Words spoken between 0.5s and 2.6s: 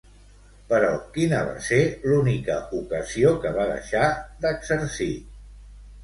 Però, quina va ser l'única